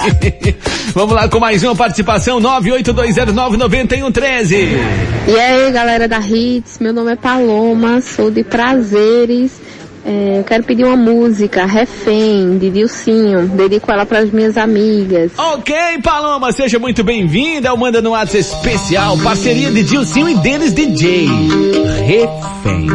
Vamos 0.94 1.14
lá 1.14 1.28
com 1.28 1.38
mais 1.38 1.62
uma 1.62 1.76
participação, 1.76 2.40
982099113. 2.40 4.68
E 5.28 5.38
aí, 5.38 5.70
galera 5.70 6.08
da 6.08 6.18
Hits, 6.18 6.78
meu 6.80 6.94
nome 6.94 7.12
é 7.12 7.16
Paloma, 7.16 8.00
sou 8.00 8.30
de 8.30 8.42
Prazeres. 8.42 9.60
É, 10.02 10.38
eu 10.38 10.44
quero 10.44 10.64
pedir 10.64 10.84
uma 10.84 10.96
música, 10.96 11.66
Refém, 11.66 12.56
de 12.56 12.70
Dilcinho. 12.70 13.48
Dedico 13.48 13.92
ela 13.92 14.06
para 14.06 14.20
as 14.20 14.30
minhas 14.30 14.56
amigas. 14.56 15.32
Ok, 15.36 15.74
Paloma, 16.02 16.52
seja 16.52 16.78
muito 16.78 17.04
bem-vinda 17.04 17.68
ao 17.68 17.76
Manda 17.76 18.00
no 18.00 18.12
WhatsApp 18.12 18.38
especial, 18.38 19.18
parceria 19.18 19.70
de 19.70 19.82
Dilcinho 19.82 20.30
e 20.30 20.36
deles 20.36 20.72
DJ. 20.72 21.28
Refém. 22.06 22.86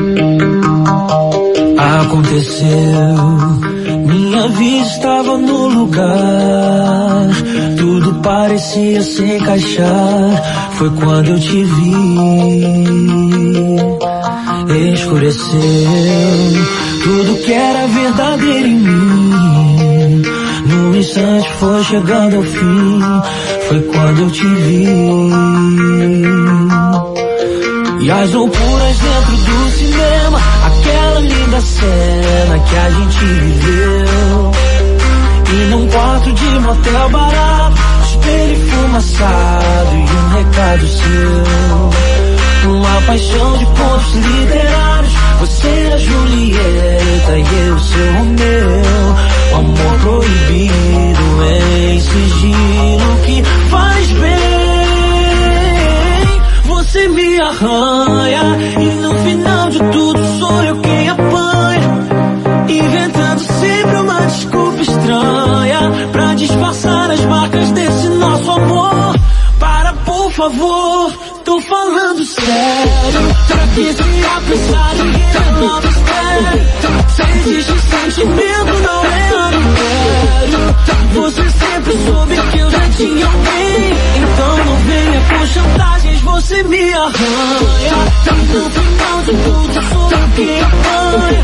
Aconteceu, 2.01 3.15
minha 4.07 4.47
vida 4.47 4.85
estava 4.87 5.37
no 5.37 5.67
lugar, 5.67 7.27
tudo 7.77 8.15
parecia 8.21 9.01
se 9.03 9.23
encaixar. 9.23 10.71
Foi 10.77 10.89
quando 10.89 11.29
eu 11.29 11.39
te 11.39 11.63
vi, 11.63 11.93
escureceu, 14.93 15.59
tudo 17.03 17.37
que 17.45 17.53
era 17.53 17.87
verdadeiro 17.87 18.67
em 18.67 18.75
mim. 18.75 20.21
No 20.65 20.97
instante 20.97 21.49
foi 21.59 21.83
chegando 21.83 22.37
ao 22.37 22.43
fim, 22.43 22.99
foi 23.67 23.81
quando 23.81 24.21
eu 24.21 24.31
te 24.31 24.47
vi. 24.47 24.85
E 28.01 28.09
as 28.09 28.31
loucuras 28.33 28.97
dentro 28.97 29.37
do 29.37 29.71
cinema, 29.77 30.39
linda 31.21 31.61
cena 31.61 32.59
que 32.59 32.75
a 32.75 32.89
gente 32.89 33.25
viveu. 33.25 34.51
E 35.53 35.65
num 35.69 35.87
quarto 35.87 36.31
de 36.31 36.59
motel 36.59 37.09
barato, 37.09 37.75
espelho 38.05 38.69
fumaçado 38.69 39.95
e 39.95 39.97
um 39.97 40.29
recado 40.37 40.87
seu. 40.87 42.71
Uma 42.71 43.01
paixão 43.01 43.57
de 43.57 43.65
contos 43.65 44.13
literários. 44.15 45.13
Você 45.39 45.67
é 45.67 45.93
a 45.93 45.97
Julieta 45.97 47.37
e 47.37 47.67
eu 47.67 47.79
seu 47.79 48.13
Romeu. 48.13 48.83
O 49.51 49.55
amor 49.55 49.99
proibido 50.01 51.43
em 51.43 51.99
sigilo 51.99 53.17
que 53.25 53.43
faz 53.69 54.11
bem. 54.11 54.51
Você 56.65 57.07
me 57.07 57.39
arranha 57.41 58.57
e 58.79 58.85
no 59.01 59.15
final 59.15 59.69
de 59.69 59.79
tudo 59.91 60.39
sou 60.39 60.63
eu 60.63 60.75
quem 60.77 60.90
disfarçar 66.51 67.11
as 67.11 67.25
marcas 67.25 67.71
desse 67.71 68.07
nosso 68.09 68.51
amor. 68.51 69.15
Para, 69.59 69.93
por 69.93 70.31
favor, 70.31 71.11
tô 71.45 71.61
falando 71.61 72.25
sério. 72.25 73.35
Pra 73.47 73.67
que 73.73 73.93
se 73.93 74.25
apressar 74.37 74.95
em 74.95 75.11
revelar 75.11 75.81
mistério? 75.81 76.61
Se 77.09 77.21
existe 77.21 77.73
sentimento, 77.89 78.73
não 78.83 79.05
é 79.05 79.29
adultério. 79.47 80.75
Você 81.13 81.49
sempre 81.49 82.05
soube 82.05 82.35
que 82.35 82.59
eu 82.59 82.71
já 82.71 82.89
tinha 82.89 83.25
alguém. 83.25 83.91
Então 84.17 84.57
não 84.65 84.75
venha 84.77 85.21
com 85.21 85.45
chantagens, 85.47 86.21
você 86.21 86.63
me 86.63 86.93
arranha. 86.93 88.21
No 88.51 88.69
final 88.69 89.21
de 89.23 89.31
tudo, 89.31 89.73
sou 89.93 90.11
eu 90.11 90.29
quem 90.35 90.61
apanha. 90.61 91.41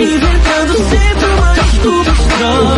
Inventando 0.00 0.74
sempre 0.88 1.26
uma 1.26 1.52
desculpa 1.54 2.10
estranha 2.10 2.77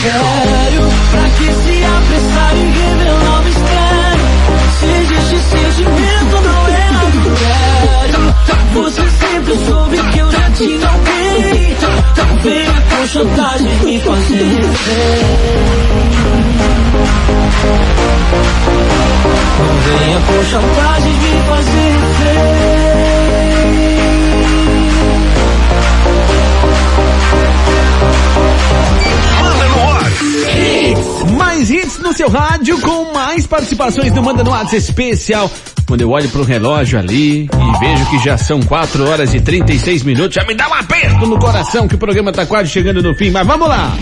sério 0.00 0.88
Pra 1.10 1.22
que 1.30 1.52
se 1.52 1.84
apressar 1.84 2.56
em 2.56 2.70
revelar 2.70 3.40
o 3.40 3.44
mistério? 3.44 4.26
Se 4.78 4.86
existe 4.86 5.38
sentimento, 5.50 6.40
não 6.42 6.68
é 6.68 6.88
adultério. 6.88 7.88
Você 8.74 9.02
sempre 9.10 9.54
soube 9.66 9.98
que 9.98 10.18
eu 10.18 10.30
já 10.30 10.50
tinha 10.50 10.88
alguém 10.88 11.76
Não 12.16 12.36
venha 12.42 12.80
com 12.90 13.06
chantagem 13.08 13.78
me 13.84 14.00
fazer 14.00 14.60
Não 19.58 19.98
venha 19.98 20.20
com 20.20 20.44
chantagem 20.44 21.12
me 21.12 21.42
fazer 21.48 22.37
mais 31.58 31.70
hits 31.70 31.98
no 31.98 32.12
seu 32.12 32.28
rádio 32.28 32.80
com 32.80 33.12
mais 33.12 33.44
participações 33.44 34.12
do 34.12 34.22
Manda 34.22 34.44
no 34.44 34.50
WhatsApp 34.50 34.76
especial. 34.76 35.50
Quando 35.88 36.02
eu 36.02 36.10
olho 36.10 36.28
pro 36.28 36.44
relógio 36.44 36.96
ali 36.96 37.46
e 37.46 37.78
vejo 37.80 38.10
que 38.10 38.18
já 38.20 38.38
são 38.38 38.60
4 38.60 39.08
horas 39.08 39.34
e 39.34 39.40
36 39.40 40.04
minutos, 40.04 40.36
já 40.36 40.44
me 40.46 40.54
dá 40.54 40.68
um 40.68 40.74
aperto 40.74 41.26
no 41.26 41.36
coração 41.36 41.88
que 41.88 41.96
o 41.96 41.98
programa 41.98 42.30
tá 42.30 42.46
quase 42.46 42.70
chegando 42.70 43.02
no 43.02 43.12
fim, 43.12 43.30
mas 43.30 43.44
vamos 43.44 43.66
lá. 43.66 43.92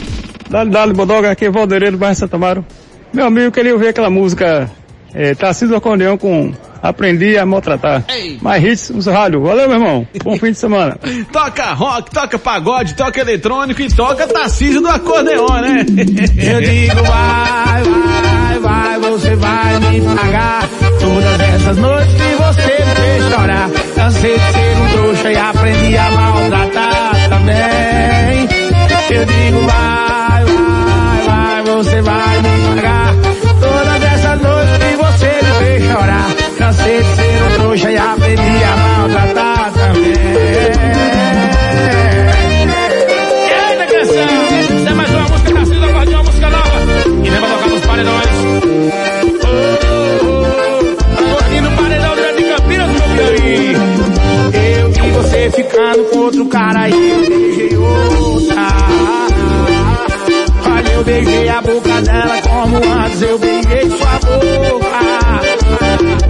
Dali, 0.51 0.71
Dali, 0.71 0.93
Bodoga, 0.93 1.31
aqui 1.31 1.47
é 1.47 1.51
Valdereiro, 1.51 1.97
bairro 1.97 2.15
Santa 2.15 2.37
Amaro. 2.37 2.63
Meu 3.11 3.25
amigo 3.25 3.51
queria 3.51 3.73
ouvir 3.73 3.89
aquela 3.89 4.11
música 4.11 4.71
é, 5.15 5.35
Tarcísio 5.35 5.69
do 5.69 5.77
Acordeão 5.77 6.19
com 6.19 6.53
Aprendi 6.89 7.37
a 7.37 7.45
Maltratar. 7.45 8.05
Mais 8.41 8.63
hits 8.63 8.91
no 8.91 9.13
rádio. 9.13 9.43
Valeu, 9.43 9.69
meu 9.69 9.79
irmão. 9.79 10.09
Bom 10.23 10.37
fim 10.37 10.53
de 10.53 10.59
semana. 10.59 10.99
Toca 11.33 11.73
rock, 11.73 12.11
toca 12.11 12.39
pagode, 12.39 12.95
toca 12.95 13.21
eletrônico 13.21 13.83
e 13.83 13.89
toca 13.89 14.27
Tarcísio 14.27 14.81
do 14.81 14.89
acordeon, 14.89 15.47
né? 15.61 15.87
Eu 16.37 16.61
digo 16.61 17.03
vai, 17.03 17.83
vai, 17.83 18.59
vai, 18.61 18.99
você 19.01 19.35
vai 19.37 19.81
me 19.81 20.01
pagar 20.01 20.69
Todas 21.01 21.41
essas 21.41 21.77
noites 21.77 22.13
que 22.15 22.35
você 22.35 22.85
me 22.85 22.95
fez 22.95 23.25
chorar 23.33 23.71
Cansei 23.95 24.35
de 24.39 24.53
ser 24.53 24.77
um 24.77 24.89
trouxa 24.93 25.33
e 25.33 25.37
aprendi 25.37 25.97
a 25.97 26.11
maltratar 26.11 27.29
também 27.29 28.49
Eu 29.11 29.25
digo 29.25 29.61
vai, 29.67 29.96
ficando 55.77 56.05
com 56.05 56.19
outro 56.19 56.47
cara 56.47 56.89
e 56.89 57.11
eu 57.11 57.29
beijei 57.29 57.77
outra. 57.77 58.67
Olha, 60.73 60.93
eu 60.93 61.05
beijei 61.05 61.49
a 61.49 61.61
boca 61.61 62.03
dela 62.03 62.43
como 62.43 62.77
antes 62.77 63.23
eu 63.23 63.39
beijei 63.39 63.91
sua 63.91 64.19
boca. 64.21 64.97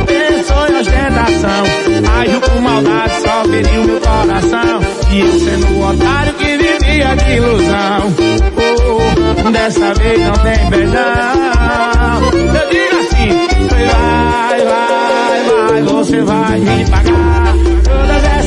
Pensou 0.07 0.68
em 0.68 0.80
ostentação 0.80 1.64
Agiu 2.20 2.40
com 2.40 2.61
maldade, 2.61 3.12
só 3.22 3.44
feriu 3.44 3.84
meu 3.84 4.01
coração. 4.01 4.80
E 5.12 5.20
eu 5.20 5.38
sendo 5.38 5.66
o 5.74 5.90
otário 5.90 6.34
que 6.34 6.57
vivia 6.57 7.14
de 7.14 7.32
ilusão. 7.36 8.14
Oh, 9.47 9.51
Dessa 9.51 9.94
vez 9.94 10.20
não 10.26 10.32
tem 10.32 10.70
perdão. 10.70 11.03
Eu 12.32 12.70
digo 12.70 12.97
assim 12.97 13.30
Vai, 13.70 14.64
vai, 14.64 15.44
vai, 15.44 15.82
você 15.82 16.22
vai 16.22 16.59
me 16.59 16.90
pagar 16.90 17.76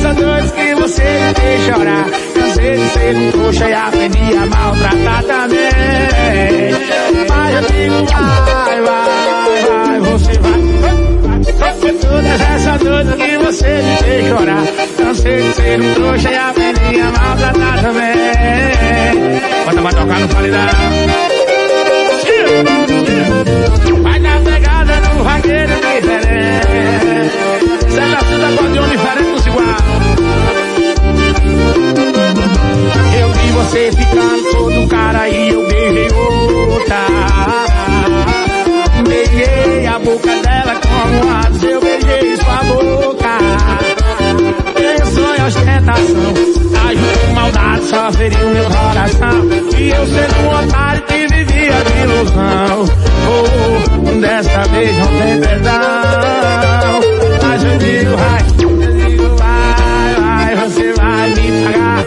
Essas 0.00 0.16
noites 0.16 0.50
que 0.52 0.74
você 0.76 1.02
me 1.02 1.34
fez 1.34 1.60
chorar. 1.66 2.06
Cansei 2.34 2.74
de 2.74 2.88
ser 2.88 3.16
um 3.16 3.30
trouxa 3.32 3.68
e 3.68 3.74
aprendi 3.74 4.34
a 4.34 4.46
maltratar 4.46 5.22
também. 5.24 6.72
Mas 7.28 7.54
eu 7.54 7.60
digo 7.60 7.96
vai, 8.64 8.80
vai, 8.80 9.04
vai, 9.68 10.00
você 10.00 10.32
vai. 10.38 10.60
Todas 12.00 12.40
essas 12.40 12.80
noites 12.82 13.14
que 13.14 13.38
você 13.44 13.82
me 13.82 13.96
fez 13.98 14.28
chorar. 14.28 14.64
Cansei 14.96 15.42
de 15.42 15.54
ser 15.54 15.80
um 15.82 15.94
trouxa 15.94 16.30
e 16.30 16.36
aprendi 16.36 17.00
a 17.00 17.10
maltratar 17.10 17.82
também. 17.82 18.14
Bota 19.66 19.82
pra 19.82 19.92
tocar 19.92 20.18
no 20.18 20.28
paredão. 20.28 20.60
Vai 23.82 23.89
acordeão 28.54 28.88
diferente 28.88 29.42
se 29.42 29.48
igual. 29.48 29.64
Eu 33.20 33.32
vi 33.32 33.50
você 33.52 33.92
ficando 33.92 34.50
todo 34.50 34.88
cara 34.88 35.28
e 35.28 35.50
eu 35.50 35.66
beijei 35.68 36.08
outra 36.12 37.06
Beijei 39.08 39.86
a 39.86 39.98
boca 39.98 40.42
dela 40.42 40.80
como 40.82 41.30
antes 41.36 41.62
eu 41.62 41.80
beijei 41.80 42.36
sua 42.36 42.62
boca. 42.64 43.38
Pensou 44.74 45.36
em 45.36 45.42
ostentação 45.46 46.34
com 47.26 47.34
maldade, 47.34 47.84
só 47.86 48.12
feriu 48.12 48.50
meu 48.50 48.64
coração. 48.64 49.48
E 49.78 49.90
eu 49.90 50.06
sendo 50.06 50.40
um 50.40 50.64
otário 50.64 51.02
que 51.02 51.26
vivia 51.26 51.84
de 51.84 52.02
ilusão. 52.02 52.84
Oh, 53.30 54.20
dessa 54.20 54.62
vez 54.68 54.96
não 54.98 55.06
tem 55.06 55.40
perdão 55.40 57.29
Mas 57.60 57.72
eu 57.72 57.78
digo 57.78 58.16
vai, 58.16 58.40
eu 58.62 58.92
digo 58.94 59.36
vai, 59.36 60.14
vai 60.14 60.56
Você 60.56 60.92
vai 60.94 61.28
me 61.28 61.64
pagar. 61.64 62.04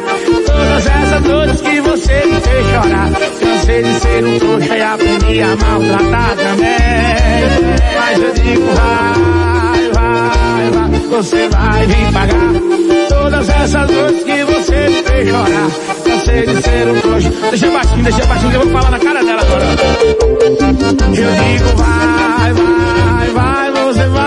Todas 0.47 0.87
essas 0.87 1.21
dores 1.21 1.61
que 1.61 1.81
você 1.81 2.25
me 2.25 2.41
fez 2.41 2.67
chorar. 2.67 3.11
Cansei 3.39 3.83
de 3.83 3.99
ser 3.99 4.25
um 4.25 4.39
trouxa 4.39 4.75
e 4.75 4.81
aprendi 4.81 5.41
a 5.41 5.55
maltratar 5.55 6.35
também. 6.37 6.77
Mas 7.99 8.19
eu 8.19 8.33
digo 8.33 8.65
vai, 8.73 9.91
vai, 9.93 10.71
vai 10.71 10.99
Você 11.11 11.49
vai 11.49 11.85
me 11.85 12.11
pagar. 12.11 12.53
Todas 13.09 13.49
essas 13.49 13.91
noites 13.91 14.23
que 14.23 14.43
você 14.45 14.89
me 14.89 15.03
fez 15.03 15.29
chorar. 15.29 15.69
Cansei 16.03 16.47
de 16.47 16.61
ser 16.63 16.89
um 16.89 16.99
trouxa. 16.99 17.29
Deixa 17.51 17.69
baixinho, 17.69 18.03
deixa 18.03 18.25
baixinho 18.25 18.53
eu 18.53 18.61
vou 18.61 18.71
falar 18.71 18.89
na 18.89 18.99
cara 18.99 19.23
dela 19.23 19.41
agora. 19.43 19.65
Eu 21.03 21.31
digo 21.45 21.77
vai, 21.77 22.53
vai, 22.53 23.29
vai 23.29 23.71
Você 23.71 24.07
vai 24.07 24.22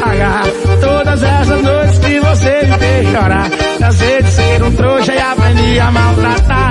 pagar 0.00 0.44
Todas 0.80 1.22
essas 1.22 1.62
noites 1.62 1.98
que 1.98 2.20
você 2.20 2.62
me 2.66 2.78
fez 2.78 3.08
chorar. 3.10 3.50
Cansei 3.78 4.22
de 4.22 4.30
ser 4.30 4.62
um 4.62 4.72
trouxa 4.72 5.14
e 5.14 5.80
a 5.80 5.90
maltratar 5.90 6.63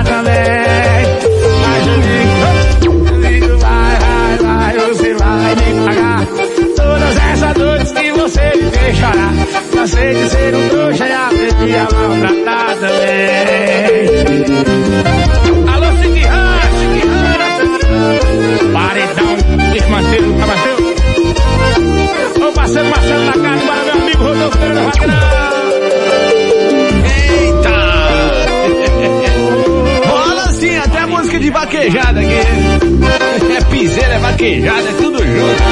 vaquejada 31.84 32.20
aqui. 32.20 33.52
É 33.52 33.64
piseira, 33.64 34.14
é 34.14 34.18
vaquejada, 34.18 34.88
é 34.88 34.92
tudo 34.92 35.18
junto. 35.18 35.62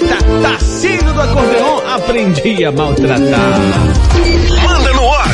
Eita, 0.00 0.16
Tassino 0.42 1.12
do 1.12 1.20
acordeon, 1.20 1.94
aprendi 1.94 2.64
a 2.64 2.72
maltratar. 2.72 3.60
Manda 4.64 4.92
no 4.94 5.12
ar. 5.12 5.28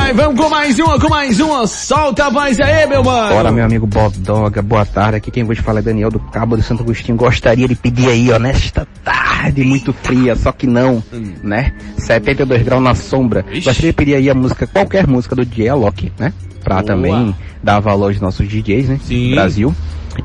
Ai, 0.00 0.12
vamos 0.12 0.40
com 0.40 0.48
mais 0.48 0.78
uma, 0.78 1.00
com 1.00 1.08
mais 1.08 1.40
uma. 1.40 1.66
Solta 1.66 2.26
a 2.26 2.30
voz 2.30 2.60
aí, 2.60 2.86
meu 2.86 3.02
mano. 3.02 3.34
Bora, 3.34 3.50
meu 3.50 3.64
amigo 3.64 3.86
Bob 3.86 4.16
Doga, 4.18 4.62
boa 4.62 4.86
tarde. 4.86 5.16
Aqui 5.16 5.30
quem 5.30 5.44
vos 5.44 5.58
fala 5.58 5.80
é 5.80 5.82
Daniel 5.82 6.10
do 6.10 6.20
Cabo 6.20 6.56
de 6.56 6.62
Santo 6.62 6.82
Agostinho. 6.82 7.16
Gostaria 7.16 7.66
de 7.66 7.74
pedir 7.74 8.08
aí, 8.08 8.30
ó, 8.30 8.38
nesta 8.38 8.86
tarde 9.02 9.64
muito 9.64 9.92
fria, 9.92 10.36
só 10.36 10.52
que 10.52 10.66
não, 10.66 11.02
né? 11.42 11.72
72 11.98 12.62
graus 12.62 12.82
na 12.82 12.94
sombra. 12.94 13.44
Gostaria 13.52 13.90
de 13.90 13.92
pedir 13.92 14.14
aí 14.14 14.30
a 14.30 14.34
música, 14.34 14.66
qualquer 14.66 15.06
música 15.06 15.34
do 15.34 15.44
DJ 15.44 15.70
Alok, 15.70 16.12
né? 16.18 16.32
Pra 16.62 16.76
Boa. 16.76 16.86
também 16.86 17.34
dar 17.62 17.80
valor 17.80 18.06
aos 18.06 18.20
nossos 18.20 18.48
DJs, 18.48 18.88
né? 18.88 19.00
Sim. 19.04 19.30
Brasil. 19.32 19.74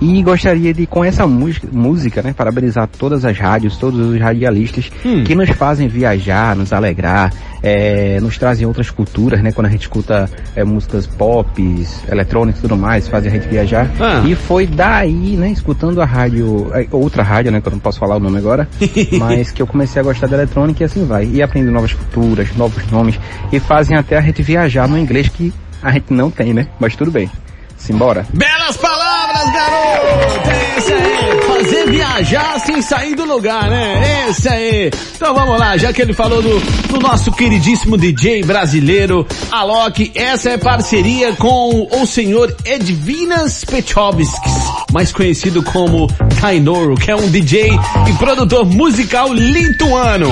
E 0.01 0.21
gostaria 0.21 0.73
de, 0.73 0.85
com 0.85 1.03
essa 1.03 1.25
música, 1.25 1.67
música, 1.71 2.21
né, 2.21 2.33
parabenizar 2.33 2.87
todas 2.87 3.23
as 3.23 3.37
rádios, 3.37 3.77
todos 3.77 3.99
os 3.99 4.19
radialistas 4.19 4.91
Hum. 5.05 5.23
que 5.23 5.33
nos 5.33 5.49
fazem 5.51 5.87
viajar, 5.87 6.55
nos 6.55 6.73
alegrar, 6.73 7.31
eh, 7.63 8.19
nos 8.21 8.37
trazem 8.37 8.67
outras 8.67 8.89
culturas, 8.89 9.41
né, 9.41 9.51
quando 9.51 9.67
a 9.67 9.69
gente 9.69 9.81
escuta 9.81 10.29
eh, 10.55 10.63
músicas 10.63 11.07
pop, 11.07 11.85
eletrônicas 12.09 12.59
e 12.59 12.61
tudo 12.61 12.75
mais, 12.75 13.07
fazem 13.07 13.31
a 13.31 13.35
gente 13.35 13.47
viajar. 13.47 13.89
Ah. 13.99 14.23
E 14.25 14.35
foi 14.35 14.67
daí, 14.67 15.37
né, 15.37 15.49
escutando 15.51 16.01
a 16.01 16.05
rádio, 16.05 16.69
eh, 16.73 16.87
outra 16.91 17.23
rádio, 17.23 17.51
né, 17.51 17.61
que 17.61 17.67
eu 17.67 17.71
não 17.71 17.79
posso 17.79 17.99
falar 17.99 18.17
o 18.17 18.19
nome 18.19 18.37
agora, 18.37 18.67
mas 19.17 19.51
que 19.51 19.61
eu 19.61 19.67
comecei 19.67 20.01
a 20.01 20.03
gostar 20.03 20.27
da 20.27 20.35
eletrônica 20.35 20.83
e 20.83 20.85
assim 20.85 21.05
vai. 21.05 21.25
E 21.25 21.41
aprendendo 21.41 21.71
novas 21.71 21.93
culturas, 21.93 22.53
novos 22.57 22.85
nomes, 22.91 23.17
e 23.51 23.59
fazem 23.59 23.97
até 23.97 24.17
a 24.17 24.21
gente 24.21 24.41
viajar 24.43 24.87
no 24.87 24.97
inglês 24.97 25.29
que 25.29 25.53
a 25.81 25.91
gente 25.91 26.13
não 26.13 26.29
tem, 26.29 26.53
né, 26.53 26.67
mas 26.79 26.95
tudo 26.95 27.11
bem. 27.11 27.29
Simbora. 27.77 28.25
Belas 28.33 28.75
palavras, 28.77 29.53
garoto! 29.53 30.49
É 30.49 30.79
isso 30.79 30.93
aí, 30.93 31.41
fazer 31.47 31.89
viajar 31.91 32.59
sem 32.59 32.81
sair 32.81 33.15
do 33.15 33.23
lugar, 33.23 33.69
né? 33.69 34.27
Esse 34.29 34.49
aí. 34.49 34.91
Então 35.15 35.33
vamos 35.33 35.59
lá, 35.59 35.77
já 35.77 35.93
que 35.93 36.01
ele 36.01 36.13
falou 36.13 36.41
do, 36.41 36.59
do 36.59 36.99
nosso 36.99 37.31
queridíssimo 37.31 37.95
DJ 37.95 38.43
brasileiro, 38.43 39.25
Alok, 39.51 40.11
essa 40.15 40.49
é 40.49 40.57
parceria 40.57 41.33
com 41.33 41.87
o 41.91 42.05
senhor 42.05 42.53
Edvinas 42.65 43.63
Petrovskis, 43.63 44.53
mais 44.91 45.11
conhecido 45.11 45.61
como 45.61 46.07
Tainoro, 46.41 46.95
que 46.95 47.11
é 47.11 47.15
um 47.15 47.29
DJ 47.29 47.69
e 48.07 48.13
produtor 48.13 48.65
musical 48.65 49.31
lituano. 49.31 50.31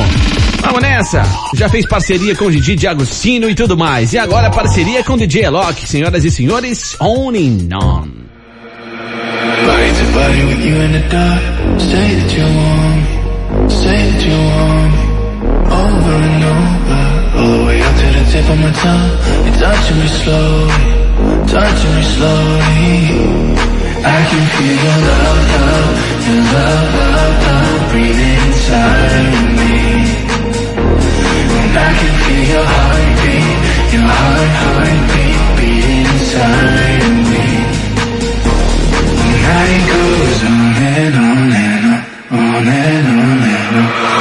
Vamos 0.66 0.82
nessa! 0.82 1.24
Já 1.54 1.70
fez 1.70 1.86
parceria 1.88 2.36
com 2.36 2.46
o 2.46 2.52
DJ 2.52 2.76
de 2.76 2.88
Agostino 2.88 3.48
e 3.48 3.54
tudo 3.54 3.78
mais. 3.78 4.14
E 4.14 4.18
agora 4.18 4.50
parceria 4.50 5.04
com 5.04 5.14
o 5.14 5.18
DJ 5.18 5.46
Alok, 5.46 5.88
senhoras 5.88 6.26
e 6.26 6.32
senhores, 6.32 6.98
on 7.00 7.30
and 7.36 7.70
on. 7.78 8.10
And 18.18 18.32
tip 18.32 18.50
my 18.50 18.72
tongue. 18.72 19.12
You're 19.46 19.58
touching 19.62 20.00
me 20.00 20.08
slowly. 20.08 20.84
Touching 21.48 21.94
me 21.96 22.04
slowly. 22.16 22.96
I 24.04 24.20
can 24.30 24.44
feel 24.56 24.76
your 24.86 25.00
love, 25.08 25.44
love. 25.62 25.94
Your 26.26 26.42
love, 26.54 26.90
love, 27.00 27.38
love. 27.46 27.96
Inside 27.96 29.14
of 29.20 29.70
me. 29.70 29.85
I 31.78 31.92
can 32.00 32.14
feel 32.24 32.44
your 32.54 32.66
heartbeat. 32.74 33.58
Your 33.94 34.08
heart, 34.16 34.54
heartbeat. 34.62 35.38
Beating 35.58 36.08
inside 36.14 37.04
me. 37.32 37.46
Night 39.46 39.82
goes 39.92 40.42
on 40.52 40.76
and 40.96 41.16
on 41.16 41.52
and 41.66 41.86
on, 41.86 42.38
on 42.40 42.68
and 42.68 43.06
on 43.08 43.40
and 43.44 43.76
on. 43.76 44.15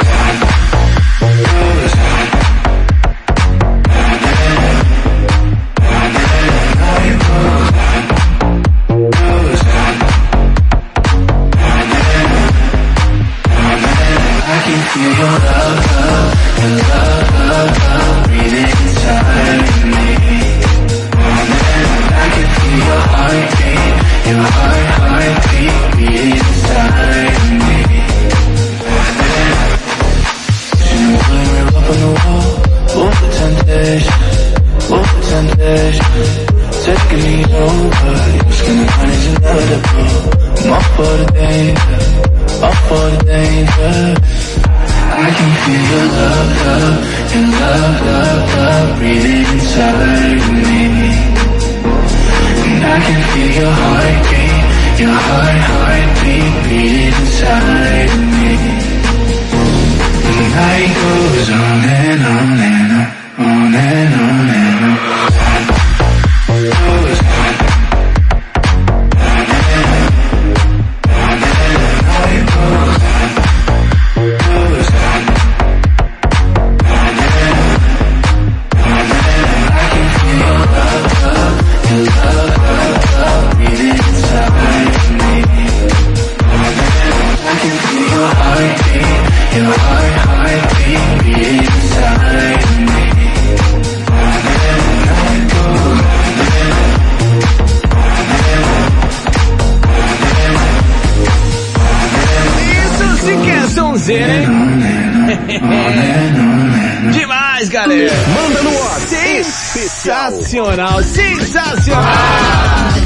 Sensacional! 110.55 111.03
Sensacional! 111.03 112.03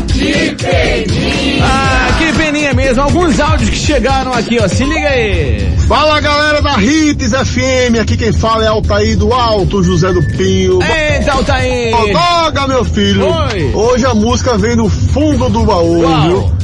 Que 0.08 0.56
peninha! 0.56 1.66
Ah, 1.66 2.16
que 2.20 2.34
peninha 2.34 2.74
mesmo! 2.76 3.02
Alguns 3.02 3.40
áudios 3.40 3.72
que 3.72 3.76
chegaram 3.76 4.32
aqui, 4.32 4.60
ó. 4.62 4.68
Se 4.68 4.84
liga 4.84 5.10
aí! 5.10 5.76
Fala 5.88 6.20
galera 6.22 6.62
da 6.62 6.80
Hits 6.80 7.32
FM, 7.32 8.00
aqui 8.00 8.16
quem 8.18 8.32
fala 8.32 8.64
é 8.64 8.68
Altair 8.68 9.18
do 9.18 9.34
Alto 9.34 9.82
José 9.82 10.14
do 10.14 10.22
Pinho. 10.38 10.80
Eita, 10.84 11.32
Altair! 11.32 11.96
Doga, 12.14 12.68
meu 12.68 12.86
filho! 12.86 13.26
Oi. 13.26 13.72
Hoje 13.74 14.06
a 14.06 14.14
música 14.14 14.56
vem 14.56 14.76
do 14.76 14.88
fundo 14.88 15.50
do 15.50 15.64
baú, 15.64 16.02
Uau. 16.04 16.22
viu? 16.22 16.60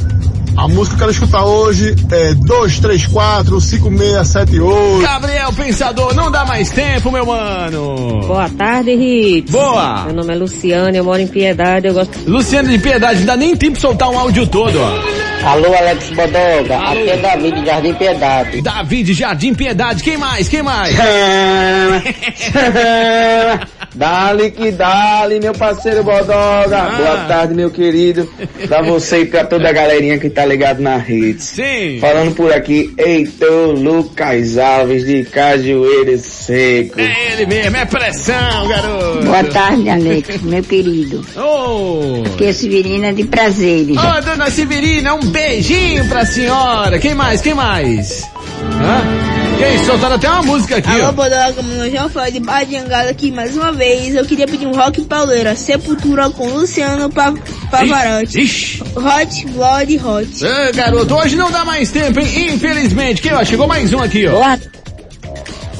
A 0.56 0.68
música 0.68 0.96
que 0.96 1.02
eu 1.02 1.08
quero 1.08 1.10
escutar 1.10 1.44
hoje 1.44 1.94
é 2.10 2.32
234 2.32 3.60
5678. 3.60 5.02
Gabriel 5.46 5.52
Pensador, 5.52 6.14
não 6.14 6.30
dá 6.30 6.44
mais 6.44 6.70
tempo, 6.70 7.10
meu 7.10 7.24
mano! 7.24 8.20
Boa 8.26 8.48
tarde, 8.48 8.90
Hits. 8.90 9.52
Boa. 9.52 10.04
Meu 10.06 10.14
nome 10.14 10.32
é 10.32 10.36
Luciane, 10.36 10.98
eu 10.98 11.04
moro 11.04 11.20
em 11.20 11.28
Piedade, 11.28 11.86
eu 11.86 11.94
gosto... 11.94 12.18
Luciano 12.26 12.68
de 12.68 12.78
Piedade, 12.78 13.20
não 13.20 13.26
dá 13.26 13.36
nem 13.36 13.56
tempo 13.56 13.74
de 13.74 13.80
soltar 13.80 14.10
um 14.10 14.18
áudio 14.18 14.46
todo, 14.46 14.76
ó. 14.80 15.48
Alô, 15.48 15.72
Alex 15.72 16.10
Bodoga, 16.10 16.78
aqui 16.78 17.10
é 17.10 17.16
Davi 17.18 17.52
de 17.52 17.64
Jardim 17.64 17.94
Piedade. 17.94 18.62
Davi 18.62 19.02
de 19.04 19.14
Jardim 19.14 19.54
Piedade, 19.54 20.02
quem 20.02 20.16
mais? 20.16 20.48
Quem 20.48 20.62
mais? 20.62 20.96
Dali 23.96 24.50
que 24.50 24.70
dali, 24.72 25.40
meu 25.40 25.54
parceiro 25.54 26.04
Bodoga. 26.04 26.76
Ah. 26.76 26.96
Boa 26.98 27.16
tarde, 27.26 27.54
meu 27.54 27.70
querido. 27.70 28.28
Pra 28.68 28.82
você 28.82 29.20
e 29.20 29.24
pra 29.24 29.44
toda 29.44 29.68
a 29.70 29.72
galerinha 29.72 30.18
que 30.18 30.28
tá 30.28 30.44
ligado 30.44 30.80
na 30.82 30.98
rede. 30.98 31.42
Sim. 31.42 31.98
Falando 31.98 32.34
por 32.34 32.52
aqui, 32.52 32.92
Heitor 32.98 33.74
Lucas 33.74 34.58
Alves 34.58 35.06
de 35.06 35.24
Cajueiro 35.24 36.18
Seco. 36.18 37.00
É 37.00 37.32
ele 37.32 37.46
mesmo, 37.46 37.76
é 37.76 37.86
pressão, 37.86 38.68
garoto. 38.68 39.24
Boa 39.24 39.44
tarde, 39.44 39.88
Alex, 39.88 40.42
meu 40.42 40.62
querido. 40.62 41.24
Ô, 41.34 42.22
Aqui 42.34 42.44
é 42.44 42.52
Severina 42.52 43.14
de 43.14 43.24
Prazeres. 43.24 43.96
Ô, 43.96 44.20
dona 44.20 44.50
Severina, 44.50 45.14
um 45.14 45.20
beijinho 45.20 46.06
pra 46.08 46.26
senhora. 46.26 46.98
Quem 46.98 47.14
mais? 47.14 47.40
Quem 47.40 47.54
mais? 47.54 48.24
Hã? 48.62 49.25
E 49.58 49.64
aí, 49.64 49.78
soltaram 49.86 50.16
até 50.16 50.28
uma 50.28 50.42
música 50.42 50.76
aqui, 50.76 50.90
Alô. 51.00 51.12
Bodoga, 51.12 51.62
meu 51.62 51.90
João 51.90 52.10
Floyd 52.10 52.32
de 52.32 52.40
Barra 52.40 52.64
de 52.64 52.76
Angada 52.76 53.10
aqui 53.10 53.30
mais 53.30 53.56
uma 53.56 53.72
vez. 53.72 54.14
Eu 54.14 54.24
queria 54.26 54.46
pedir 54.46 54.66
um 54.66 54.72
rock 54.74 55.02
pauleira, 55.04 55.56
Sepultura 55.56 56.28
com 56.28 56.46
Luciano 56.48 57.08
Pa- 57.10 57.32
Pavarotti. 57.70 58.82
Hot, 58.94 59.46
Blood, 59.46 60.00
Hot. 60.04 60.44
Ê, 60.44 60.72
garoto, 60.72 61.14
hoje 61.14 61.36
não 61.36 61.50
dá 61.50 61.64
mais 61.64 61.90
tempo, 61.90 62.20
hein? 62.20 62.50
Infelizmente. 62.54 63.22
Quem, 63.22 63.32
ó? 63.32 63.42
Chegou 63.44 63.66
mais 63.66 63.92
um 63.94 64.00
aqui, 64.00 64.26
ó. 64.26 64.32
Boa. 64.32 64.58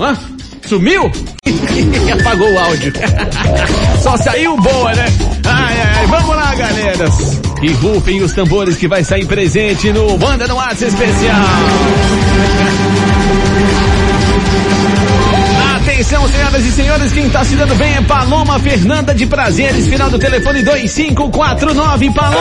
Hã? 0.01 0.19
Sumiu? 0.67 1.13
Apagou 2.21 2.51
o 2.51 2.59
áudio. 2.59 2.93
Só 4.03 4.17
saiu 4.17 4.57
boa, 4.57 4.95
né? 4.95 5.05
Ai, 5.47 5.81
ai. 5.81 6.07
Vamos 6.07 6.37
lá, 6.37 6.55
galera. 6.55 7.05
E 7.63 7.73
rufem 7.75 8.23
os 8.23 8.33
tambores 8.33 8.77
que 8.77 8.87
vai 8.87 9.03
sair 9.03 9.27
presente 9.27 9.93
no 9.93 10.19
Manda 10.19 10.47
no 10.47 10.59
Arts 10.59 10.83
Especial. 10.83 11.37
Atenção, 15.97 16.29
senhoras 16.29 16.63
e 16.63 16.73
senhores, 16.73 17.13
quem 17.15 17.31
tá 17.31 17.43
se 17.43 17.57
dando 17.57 17.75
bem 17.75 17.95
é 17.95 18.03
Paloma 18.03 18.59
Fernanda 18.61 19.15
de 19.15 19.25
Prazeres, 19.25 19.89
final 19.89 20.11
do 20.11 20.19
telefone 20.19 20.63
2549, 20.63 22.11
Paloma! 22.11 22.37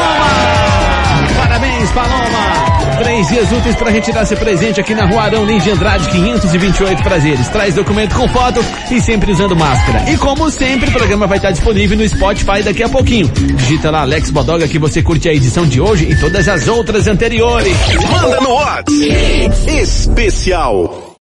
Parabéns, 1.38 1.90
Paloma! 1.92 2.98
Três 3.02 3.28
dias 3.30 3.50
úteis 3.54 3.76
para 3.78 3.92
retirar 3.92 4.26
seu 4.26 4.36
presente 4.36 4.82
aqui 4.82 4.94
na 4.94 5.06
Rua 5.06 5.22
Arão 5.22 5.46
Lins 5.46 5.64
de 5.64 5.72
Andrade, 5.72 6.10
528 6.10 7.02
Prazeres. 7.02 7.48
Traz 7.48 7.74
documento 7.76 8.14
com 8.14 8.28
foto 8.28 8.60
e 8.92 9.00
sempre 9.00 9.32
usando 9.32 9.56
máscara. 9.56 10.12
E 10.12 10.18
como 10.18 10.52
sempre, 10.52 10.90
o 10.90 10.92
programa 10.92 11.26
vai 11.26 11.38
estar 11.38 11.52
disponível 11.52 11.98
no 11.98 12.10
Spotify 12.10 12.62
daqui 12.62 12.84
a 12.84 12.90
pouquinho. 12.90 13.30
Digita 13.30 13.90
lá 13.90 14.02
Alex 14.02 14.32
Bodoga 14.32 14.68
que 14.68 14.78
você 14.78 15.02
curte 15.02 15.30
a 15.30 15.34
edição 15.34 15.66
de 15.66 15.80
hoje 15.80 16.10
e 16.12 16.20
todas 16.20 16.46
as 16.50 16.68
outras 16.68 17.08
anteriores. 17.08 17.74
Manda 18.12 18.42
no 18.42 18.50
WhatsApp. 18.50 18.92
Especial. 19.82 21.05